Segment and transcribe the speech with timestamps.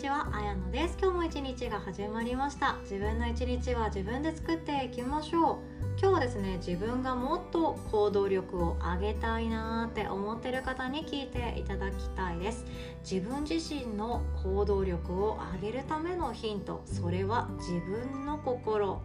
[0.00, 0.96] ちは、あやのです。
[0.98, 2.78] 今日も一日が始まりました。
[2.84, 5.56] 自分の一日は自分で作っていきましょう。
[6.00, 12.64] 今日はですね自分がもっと行動力を上げたいなーって思ってる方に聞いていただきたいです。
[13.02, 19.02] 自分自身の行動力を上げるためのヒントそれは自分の心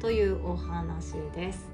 [0.00, 1.71] というお話です。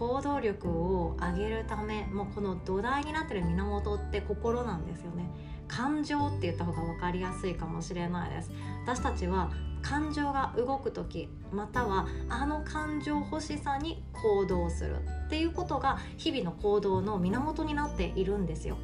[0.00, 5.30] 行動力を上げるためもうこの土台になってる源って心なんですよね。
[5.68, 8.50] 感情って言った方が分かりやすいかもしれないです。
[8.86, 14.96] 私たちは感情が動く時またはあの感情欲しさに行動する
[15.26, 18.78] っていうことが日々の行動の源になっているんですよ。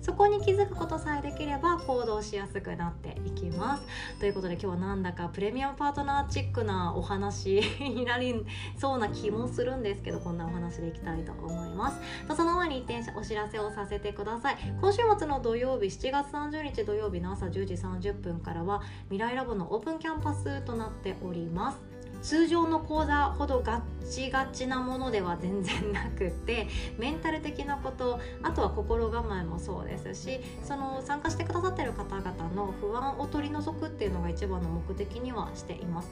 [0.00, 3.82] そこに気づくことさえできれば行動しやすくなっていきます。
[4.18, 8.44] ということで今日はなんだかプレミアムパートナーチックなお話になり
[8.76, 11.98] そうな気もするんですけどこんなお話でいきたいと思います。
[12.36, 14.56] その前に一点お知らせをさせてください。
[14.80, 21.87] 今週末の土曜日7月30日土曜日の朝10時30分からは未来ラボのオープンキャンパスとなっております。
[22.22, 23.80] 通常の講座ほどガッ
[24.10, 26.66] チガチなものでは全然なくて
[26.98, 36.10] メンタル的なことあとは心構えもそうですしその参加してくださってる方々の不安を取り除くっていうのが一番の目的にはしています。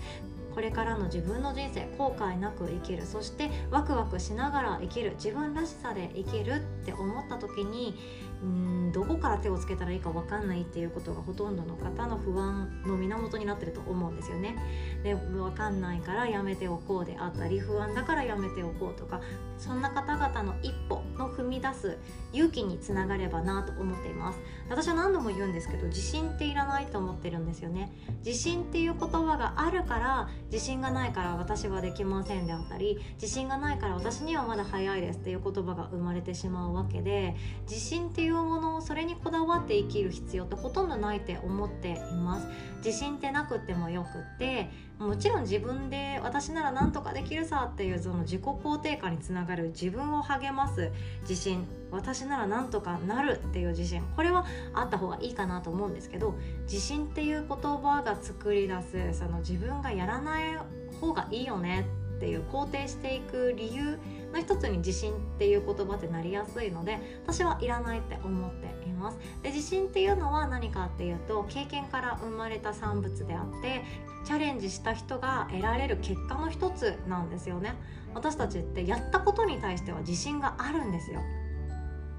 [0.57, 7.95] これからの自分の人生後悔なく生きるそしてワクワクしながら生きる自分らしさで生きるって思った時に
[8.43, 14.57] うんどこから手をつけたらいいか分かんないっていうことがほとんどの方の不安の源になってると思うんですよね。
[15.03, 19.21] で分かんないからやめておこうであったり不安だからやめておこうとか
[19.59, 21.99] そんな方々の一歩の踏み出す
[22.33, 27.91] 勇気につながればなと思っています私は何度も言うんですけど自信っていらないと思ってるんですよね
[28.25, 37.35] 自信っていう言葉があるから自信がないから私はできませんであったり自信がないから私にはまだ早いですっていう言葉が生まれてしまうわけで
[37.69, 42.47] 自信っていううものをそれにこだわって生きる必要ってほとんどないって思っています。
[42.85, 50.91] 自信ってなくてもよくってもちろん自分で私なら何とかできるさっていうその自己肯定感につながる自分を励ます。
[51.23, 51.67] 自信。
[51.91, 54.03] 私なら何とかなるっていう自信。
[54.17, 60.57] これはあった方がいいかなと思うんですけど自信っていう言葉が作り出すその自分がやらない
[61.01, 61.81] 方がいいよね。
[61.81, 63.99] ってっていう肯定していく理由
[64.33, 69.19] の一つに自信っていう言葉ってなりやすいので私はいらないって思っています。
[69.43, 73.85] で自信っていうのは何かっていうと経験から生まれた産物であって
[74.25, 77.75] チャレンジした人が得られる結果の一つなんですよね。
[78.15, 81.21] 私たちってやったことに対しては自信があるんですよ。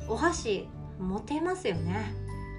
[0.08, 0.70] お箸
[1.00, 2.14] 持てますよね、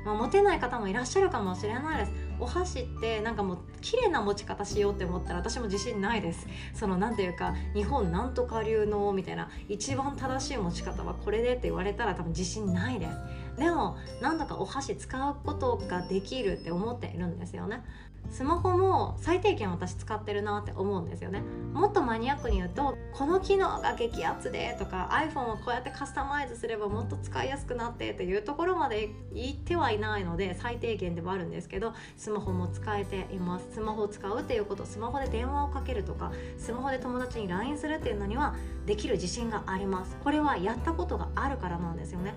[0.04, 2.27] まあ、持てない方もいらっしゃるかもしれないです。
[2.40, 6.46] お箸ってなんかもう綺麗な持ち方しようって思ったら私も自信ないです。
[6.74, 13.12] その何ていうか日本なんとか流のみたいな一番正しい持ち方はこれでって言われたら多分自信ないです。
[13.58, 17.82] でもなんだかお箸使うことができるって思っているんですよね。
[18.30, 21.42] スマホも最低限私使ってるなって思うんですよね。
[21.72, 33.68] もっとマニアックに言うとこの機能が激アツでとか iPhone をこうやってカスタマイズすればもっと使いやすくなってっていうところまで言ってはいないので最低限ではあるんですけどスマホも使えています。
[33.72, 38.54] スマホを使うっていうことスマホで電話をかけるとかスマホで友達に LINE するっていうのには
[38.88, 40.16] できる自信があります。
[40.24, 42.34] これはやったことがあるからなんですよね。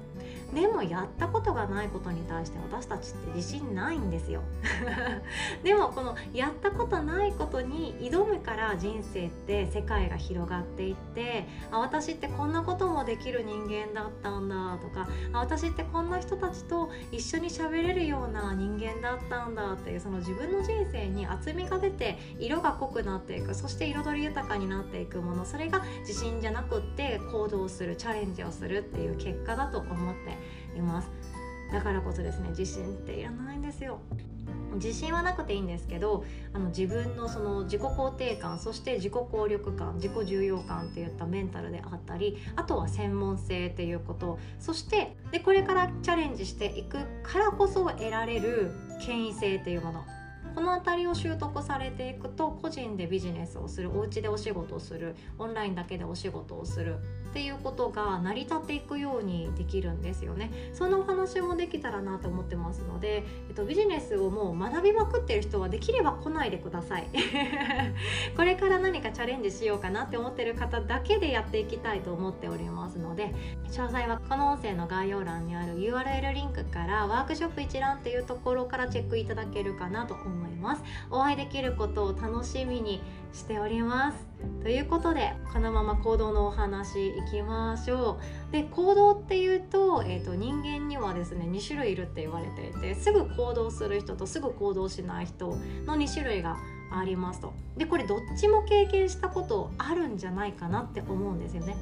[0.54, 4.42] でもやったことがないことに対して私たちって自信ないんですよ。
[5.64, 31.10] でもこのやったことないことに挑むから人生って世界が広がっていってあ私ってこんなこともできる人間だったんだとかあ私ってこんな人たちと一緒に喋れるような人間だったんだっていうその自分の人生に厚みが出て色が濃くなっていくそして彩り豊かになっていくものそれが自信じゃなくって行動するチャレンジをするっていう結果だと思っています。
[31.72, 34.00] だからこそですね自信っていらないんですよ。
[34.76, 48.72] 自信はなくていいんですけどあの自分のその自己肯定感そして自己効力感自己重要感っていったメンタルであったりあとは専門性っていうことそしてでこれからチャレンジしていくからこそ得られる
[49.06, 50.06] 権威性っていうもの。
[50.54, 56.98] この辺りを習得されていくと個人でビジネスをするお家でお仕事をするオンラインだけでお仕事をする
[57.32, 60.52] っていうことが成り立っていくようにできるんですよね。
[60.74, 67.08] そんなお話もできたらなと思ってますので、えっと、ビジネスをもう学びまくってる人はできれば来ないでください。
[68.36, 73.34] これから何かチャレンジしようかなって思ってる方だけでやっていきたいと思っておりますので
[73.70, 80.41] 詳細はこの音声の概要欄にある URL リンクからワークショップ一覧っていうところからチェックいただけるかなと思います。
[80.62, 80.84] ます。
[81.10, 83.02] お会いできることを楽しみに
[83.34, 84.18] しております。
[84.64, 88.20] ということでこのまま行動のお話いきましょ
[88.50, 88.52] う。
[88.52, 95.48] で行動っていうと,、えーと、人間にはですね2種類いるって言われていてすぐ行動する人とすぐ行動しない人
[95.86, 96.58] の2種類が
[96.92, 97.54] ありますと。
[97.78, 101.76] でこれどっちも経験したことあるんじゃないかなって思うんですよね。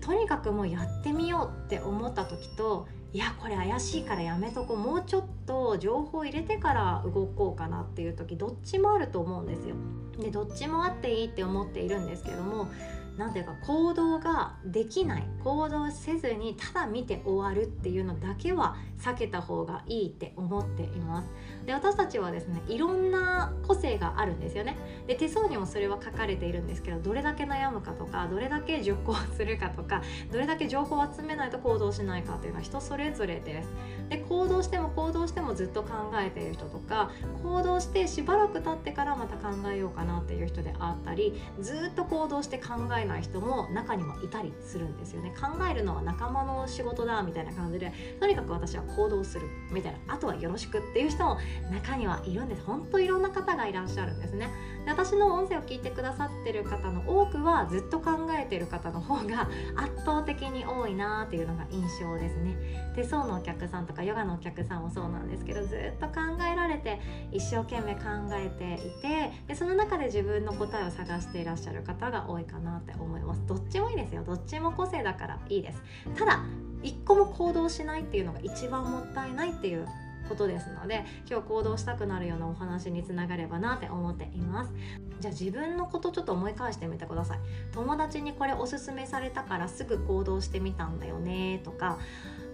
[0.00, 9.76] とにかくもうやってみようって思った時といやこれ怪しいからやめとこうもうちょっと情報入れてから動こうかなっていう時どっちもあると思うんですよ。
[10.18, 12.68] でどっちもあっていいって思っているんですけども
[13.16, 21.28] 何ていうか行動ができない行動せずにただ見て終わるっていうのだけは避けた方がいいって思っています。
[21.66, 24.76] で私たちはですねいろんな個性があるんですよね。
[25.06, 33.68] で手相にもそれは書かれているんですけどどれだけ悩むかとかどれだけ熟考するかとかどれだけ情報を集めないと行動しないかっていうのは人それぞれです。
[34.08, 37.10] で行動しても行動してもずっと考えている人とか
[37.42, 45.32] 行動してしばらく経ってからまた考えようかなっていう人であったりずっと行動して考えない人も中にはいたりするんですよね。
[45.40, 50.14] 考えるのは仲間の仕事だみたいな感じでとにかく私は行動するみたいな。
[50.14, 51.38] あとはよろしくっていう人も
[51.70, 52.62] 中にはいるんです。
[52.64, 54.48] 本当いろんな方がいらっしゃるんですね。
[54.84, 62.56] で私の音声を聞いてくださってる方の多くはずっと考えてる方の方が圧倒的に多いなっていうのが印象ですね。
[62.94, 66.20] 手相のお客さんとかヨガのお客さんもそうなんですけどずっと考
[66.50, 67.00] えられて
[67.30, 68.02] 一生懸命考
[68.32, 73.42] えていてでその中で自分の答えを探していらっしゃる方が多いかなって思います。
[73.46, 74.22] どっちもいいですよ。
[74.24, 75.82] どっちも個性だからいいです。
[76.16, 76.44] ただ
[76.82, 79.86] 一個も行動しないっていうのが一番もったいないっていう
[80.28, 84.72] ことですので今日行動したくなるようなお話につながればなって思っています。
[85.20, 87.38] じゃあ自分のことちょっと思い返してみてください。
[87.72, 91.98] 友達にこれおすすめされたからすぐ行動してみたんだよねとか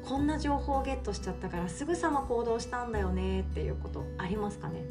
[0.05, 4.85] こんな情報をゲットしちゃったからすぐさま行動したんだよねっていうことありますかね？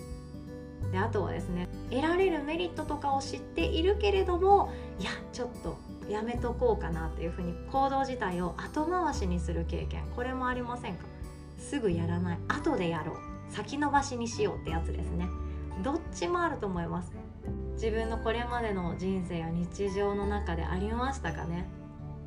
[0.91, 5.77] であとはですね得られるメリットとかを知っているけれどもいやちょっと
[6.09, 11.05] やめとこうかなっていうふうに行動自体を後回しにする経験これもありませんか？
[11.59, 12.37] すぐやらない。
[12.47, 13.15] 後でやろう。
[13.49, 15.27] 先延ばしにしようってやつですね。
[15.83, 17.11] どっちもあると思います。
[17.73, 21.67] 自分のこれまでの人生や日常の中でありましたかね？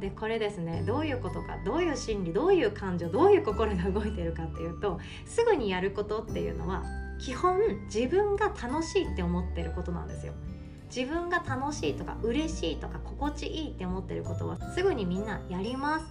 [0.00, 6.85] でこれですねどういうことかどういう心理どういう感情どういう心が動いてるかっていうとすぐにやることっていうのは
[7.20, 10.32] 基本自分が楽しいって思ってることなんですよ。
[10.94, 16.06] 自分が楽しいとか嬉しいとか心地いいって思ってることはすぐにみんなやります。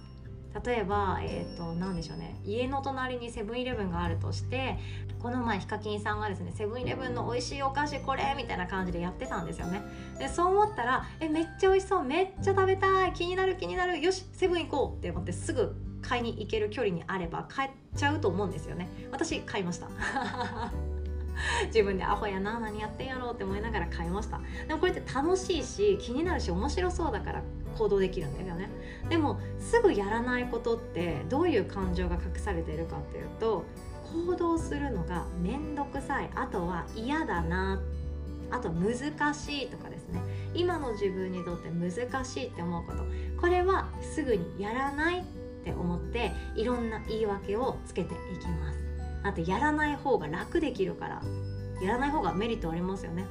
[0.64, 2.40] 例えば、えーと、何でしょうね。
[2.44, 4.78] 家の隣にセブンイレブンがあるとして
[5.20, 9.82] この前ヒカキンさんがですねセブンイレブンの美味しいお菓子これみたいな感じでやってたんですよね。
[10.18, 12.04] でそう思ったらえめっちゃ美味しそう。
[12.04, 13.12] めっちゃ食べたい。
[13.12, 14.00] 気になる気になる。
[14.00, 18.88] よしセブン行こうって思ってすぐ買いに行ける距離にあれば買っちゃうと思うんですよね。
[19.12, 19.88] 私買いました。
[21.66, 24.40] 自分でアホやな何やってんやろうって思いながら買いました。
[24.66, 27.42] でもこれって楽しいし気になるし面白そうだから
[27.76, 28.68] 行動できるんですよね。
[29.08, 33.64] でもすぐやらないことってどういう感情が隠されているかっていうと
[34.26, 36.30] 行動するのが面倒くさい。
[36.34, 37.80] あとは嫌だな。
[38.52, 38.94] あと難
[39.32, 40.20] しいとかですね。
[40.54, 43.04] 今の自分にとって難しいって思うこと。
[43.40, 45.24] これはすぐにやらないっ
[45.64, 48.89] て思っていろんな言い訳をつけていきます。
[49.30, 51.22] あとやらない方が楽できるから
[51.80, 53.26] やらない方がメリットありますよね。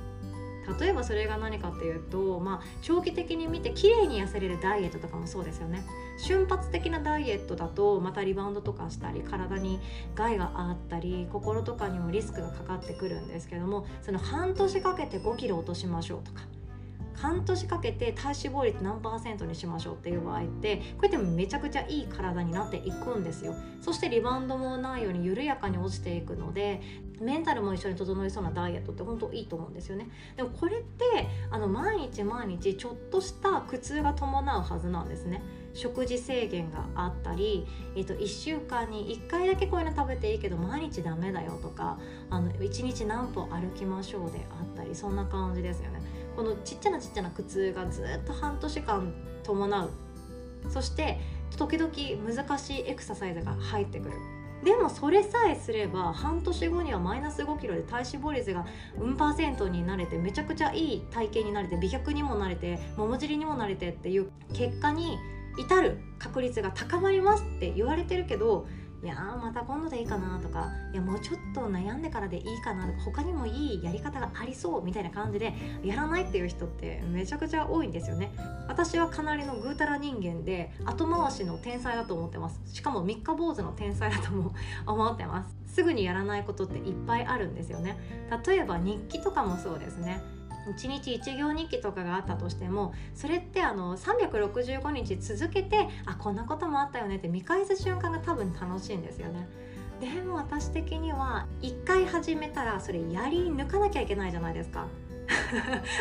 [0.79, 5.83] 例えばそれが何かっていうと、まあ、長期的に見て綺麗に痩せれるダイエットとかもそうですよね。
[6.19, 9.79] 瞬発的なダイエットだとまたリバウンドとかしたり体に
[10.13, 16.41] 害があったり心とかにもリスクがかかってくるんですけどもその半年かけて5キロ落としましょうとか
[17.19, 23.55] 半年かけて体脂肪率何パーセントにしましょうっていう場合ってこうやってめちゃくちゃいい体になっていくんですよ。
[23.81, 26.81] そしてリバウンドもないように緩やかに落ちていくので
[27.19, 30.07] メンタルも一緒に整いそうなダイエットって本当いいと思うんですよね。
[30.37, 35.41] でもこれってあの毎日毎日ちょっとした苦痛が伴うはずなんですね。
[35.73, 41.99] 食事制限があったり、えー、と1週間に1回だけこういうの食べていいけど毎日ダメだよとか
[42.29, 45.98] あの1日何歩歩きましょうであったりそんな感じですよね。
[46.39, 49.91] このちっちゃなちっちゃな苦痛がずっと半年間伴う。
[50.69, 51.19] そして
[51.57, 51.91] 時々
[52.25, 54.13] 難しいエクササイズが入ってくる。
[54.63, 58.65] でもそれさえすれば半年後にはマイナス5キロで体脂肪率が
[58.97, 65.17] うんパーセントになれてめちゃくちゃいい体型になれて美脚にもなれて桃尻にもなれてっていう結果に
[65.57, 68.65] 至る確率が高まりますって言われてるけど
[69.01, 75.53] いやまた今度でいいかなとかいやもうちょっと悩んでからでいいかなとか他にもいいやり方がありそうみたいな感じで
[75.83, 78.31] やらないっていう人ってめちゃくちゃ多いんですよね。
[78.67, 82.61] 私はかなりのぐうたら人間で後回しの天才だと思ってます。
[82.65, 84.53] しかも三日坊主の天才だとも
[84.85, 85.55] 思ってます。
[85.67, 87.97] すぐにやらないことっていっぱいあるんですよね。
[88.45, 90.21] 例えば日記とかもそうですね。
[90.73, 99.47] 1日1行日記とかがあったとしてもそれってあの365日続けてあこんなこともあったよねって見返す瞬間が多分楽しいんですよね。
[99.99, 104.87] でも私的には1回始めたらそれやり抜かなきゃいけないじゃないですか。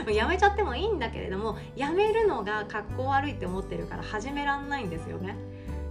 [0.11, 5.37] やめちゃってもいいんだけれどもやめるのが格好悪いって思ってるから始めらんないんですよね。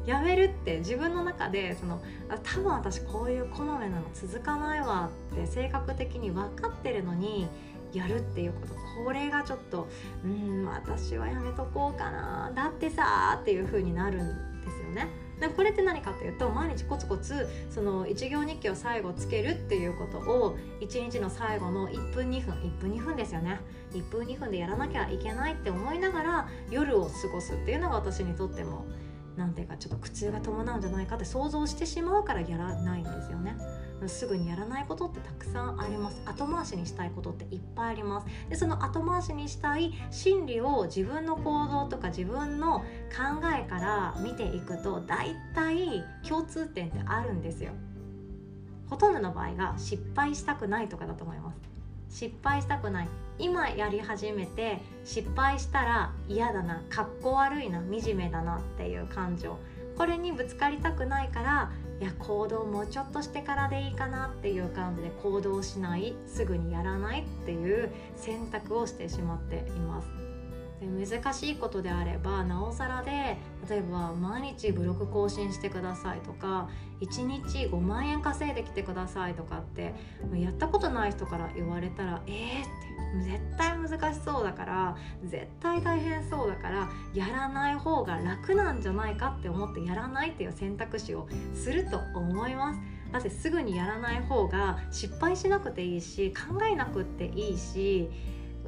[0.08, 7.50] やめるって自分の中でそのあ多分私こういうこまめなの続かないわって性格的に分かってるのに
[7.94, 8.74] やるっていうこと。
[9.04, 9.88] これがちょっと
[10.24, 12.52] うん私はやめとこうかな。
[12.56, 15.08] だってさっていう風になるんですよね。
[15.40, 23.60] でこれって何かっていうと毎日コツコツその一行日記を最後つけるっていうことを1日の最後の1分2分1分2分ですよね。
[23.94, 28.86] 1分2分でやらなきゃいけないって思いながら夜を過ごすっていうのが私にとっても
[29.38, 33.56] 何ていうかちょっと苦痛が伴うんじゃないかって想像してしまうからやらないんですよね。
[34.08, 36.22] すぐにやらないことってたくさんあります。
[36.26, 38.28] 後回しにしたいことっていっぱいあります。
[38.50, 42.84] でその後回しにしたい心理を自分の行動とか自分の考
[43.56, 47.72] えから見ていくと大体共通点ってあるんですよ。
[48.90, 51.77] ほとんどの場合が失敗したくないとかだと思います。
[52.10, 53.08] 失敗したくない。
[53.40, 56.84] 今やり始めて失敗したら嫌だな。
[56.90, 57.80] かっこ悪いな。
[57.82, 59.58] 惨めだなっていう感情。
[59.98, 66.16] これにぶつかりたくないからいや行動もうちょっとしてからでいいかなっていう感じで行動しない？
[66.28, 67.22] すぐにやらない？
[67.22, 70.27] っていう選択をしてしまっています。
[70.80, 73.38] で難しいことであればなおさらで
[73.70, 76.70] 例えば毎日ブログ更新してくださいとか
[77.02, 79.94] 1日5万円稼いできてくださいとかって
[80.36, 92.80] やったことない人から言われたらえーって絶対難しそうだから絶対大変そうだからやらない方が楽なんじゃないかって思ってやらないっていう選択肢をすると思います。
[93.12, 98.10] だってすぐにやらない方が失敗しなくていいし考えなくていいし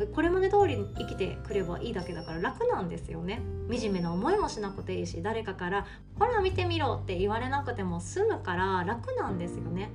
[0.07, 3.41] これまで通り生きてくればいいだけだから楽なんですよね。
[3.69, 5.85] 惨めな思いもしなくていいし誰かから
[6.17, 9.91] 「ほら見てみろ」って言われなくても済むから楽なんですよね。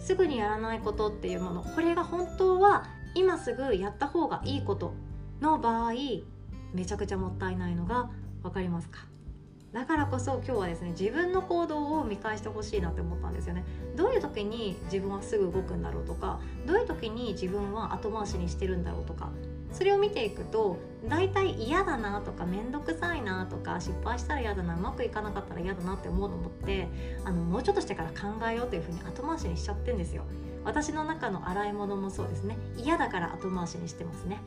[0.00, 2.84] すぐにやらないことっていうものこれが本当は
[3.14, 4.94] 今すぐやった方がいいこと
[5.40, 5.92] の場合
[6.72, 8.10] めちゃくちゃもったいないのが
[8.42, 9.00] 分かりますか？
[9.72, 13.64] だからこそ今日はですね自分の行動を見返してほしいなって思ったんですよね。
[13.96, 19.30] どういう時に自分はすぐ動くんだろうとかどういう時に自分は後回しにしてるんだろうとか
[19.72, 26.88] それを見ていくと大体嫌だなとか面倒くさいなとか失敗したら嫌だなうまくいかなかったら嫌だなって思うのもって
[27.24, 30.24] あのもうちょっとしてから考えようというふうに後回しにしちゃってんですよ。
[30.68, 32.58] 私の中の洗い物もそうですね。
[32.76, 34.38] 嫌だから後回しにしてますね。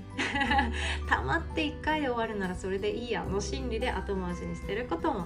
[1.10, 5.22] 溜まって1回で終わるならそれでいいやの心理で後回しにしてることも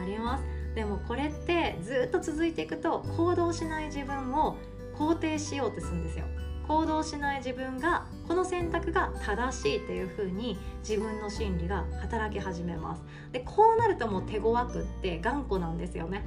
[0.00, 0.44] あります。
[0.76, 4.56] でもこれってずっと続いていくと行動しない自分を
[4.96, 6.24] 肯定しようとするんですよ。
[6.68, 10.56] 行動しない自分がこの選択が正しいっていう風に
[10.88, 13.02] 自分の心理が働き始めます。
[13.32, 16.24] でこうなるともう手強くって頑固なんですよね。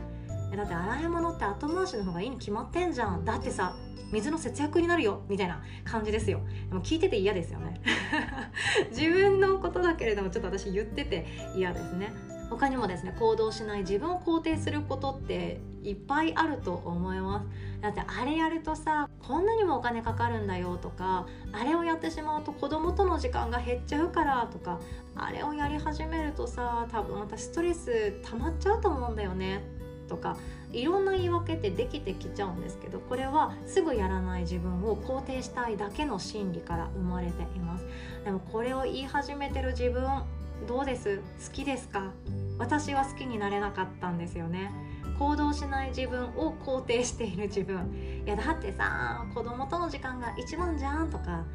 [0.56, 3.75] だって洗い物って後回しの方がいいに決まってんじゃんだってさ
[4.12, 6.41] 水の節約になるよみたいな感じですよ。
[6.70, 7.79] でも聞いてて嫌ですよね。
[8.89, 12.12] 自分のことだけれどもちょっと私言ってて嫌ですね。
[12.50, 17.48] 他にもですね行動しない自分を肯定することっていっぱいあると思います。
[17.82, 24.79] だってあれやるとさこんなにもお金かかるんだよとかあれをやってしまうと子供との時間が減っちゃうからとか
[25.15, 29.78] あれをやり始めるとさ多分私ストレス溜まっちゃうと思うんだよね。
[30.10, 30.36] とか
[30.74, 37.86] いろんな言い訳ってできてきちゃうんですけどこれはすぐやらない自分を肯定したいだけの心理から生まれています。
[38.25, 40.04] でもこれを言い始めてる自分
[40.68, 41.18] どうです？
[41.18, 41.24] 好
[41.54, 42.12] きですか？
[42.58, 44.72] 私は好きになれなかったんですよね。
[45.18, 48.24] 行動しない自分を肯定している自分。
[48.25, 51.46] いやだってさ子供との時間が一番じゃんとか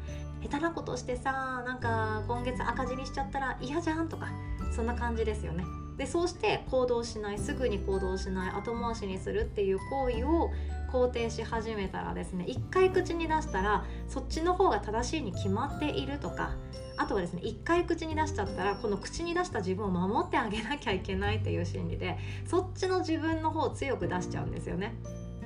[0.41, 4.27] 下手なことしてさなんか今月赤字にしちゃったら嫌じゃんとか
[4.75, 5.63] そんな感じですよね。
[5.97, 10.51] でそうして行動しないすぐに行動しない後回しにするっていう行為を
[10.91, 16.51] 肯定し始めたらですね一回口に出したらそっちの方が正しいに決まっているとか
[16.97, 24.95] あとはですね一回口に出しちゃったらこの口に出した自分を守ってあげなきゃいけないっていう心理でそっちの自分の方を強く出しちゃうんですよね。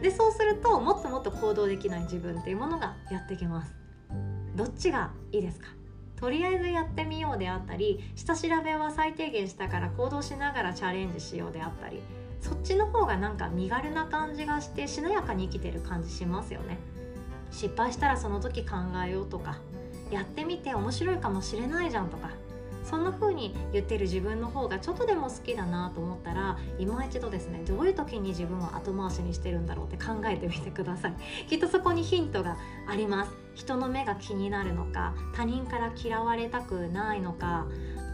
[0.02, 3.74] でそうするともっともっと行動できない自分っていうものがやってきます。
[4.56, 5.79] どっちがいいですか？
[6.20, 12.02] とりあえずやってみようであったり下調べは最低限したから行動しながらチャレンジしようであったり
[12.42, 16.78] そっちの方がなんか身軽な感じがしてしなやかに生きてる感じしますよね。
[17.52, 19.60] 失敗したらその時考えようとか
[20.12, 22.30] やってみて面白いかもしれないじゃんとか
[22.90, 31.14] そんな風に言ってる自分の方がちょっとでも好きだなと思ったら今一度ですねどういう時に自分を後回しにしてるんだろうって考えてみてください。
[31.48, 33.32] きっとそこにヒントがあります。
[33.54, 37.68] 人の目が気になるのか他人から嫌われたくないのか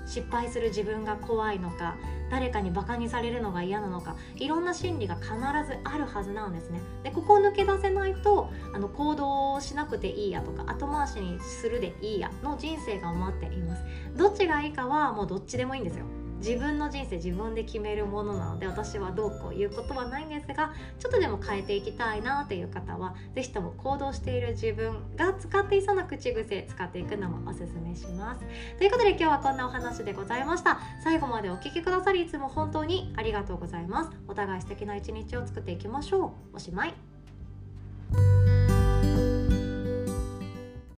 [0.05, 1.95] 失敗する自分が怖いのか
[2.29, 5.33] 誰かにバカにされるのが嫌なのかいろんな心理が必
[5.67, 6.79] ずあるはずなんですね。
[7.03, 13.83] でここを抜け出せないとあの行動しなくていいやとか後回しにするでいいやの人生が待っています。
[14.15, 16.05] どっちがいいかはもうどっちでもいいんですよ。
[16.37, 28.45] 自分の人生自分で決めるものなので私はどうこう言うことはないんですがちょっとでも変えていきたいなという方は是非とも行動している自分が使っていそうな口癖使っていくのもおすすめします。
[28.77, 30.79] ということで今日はこんなお話でございました。
[31.03, 34.11] 最後までお聴きくださりいつも本当にありがとうございます。
[34.27, 36.55] お互い素敵な一日を作っていきましょう。
[36.55, 36.93] おしまい。